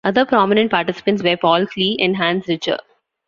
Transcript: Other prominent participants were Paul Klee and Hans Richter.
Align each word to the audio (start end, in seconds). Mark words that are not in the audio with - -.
Other 0.03 0.25
prominent 0.25 0.71
participants 0.71 1.21
were 1.21 1.37
Paul 1.37 1.67
Klee 1.67 1.95
and 1.99 2.17
Hans 2.17 2.47
Richter. 2.47 2.79